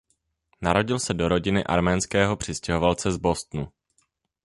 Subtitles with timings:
[0.61, 3.67] Narodil se do rodiny arménského přistěhovalce z Bostonu.